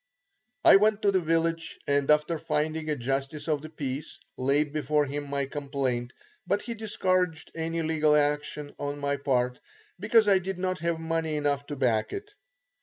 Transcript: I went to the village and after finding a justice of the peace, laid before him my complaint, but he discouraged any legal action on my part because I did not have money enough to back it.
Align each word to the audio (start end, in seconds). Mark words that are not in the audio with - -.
I 0.65 0.77
went 0.77 1.03
to 1.03 1.11
the 1.11 1.19
village 1.19 1.77
and 1.85 2.09
after 2.09 2.39
finding 2.39 2.89
a 2.89 2.95
justice 2.95 3.47
of 3.47 3.61
the 3.61 3.69
peace, 3.69 4.17
laid 4.35 4.73
before 4.73 5.05
him 5.05 5.29
my 5.29 5.45
complaint, 5.45 6.11
but 6.47 6.63
he 6.63 6.73
discouraged 6.73 7.51
any 7.53 7.83
legal 7.83 8.15
action 8.15 8.73
on 8.79 8.97
my 8.97 9.17
part 9.17 9.59
because 9.99 10.27
I 10.27 10.39
did 10.39 10.57
not 10.57 10.79
have 10.79 10.97
money 10.99 11.35
enough 11.35 11.67
to 11.67 11.75
back 11.75 12.13
it. 12.13 12.31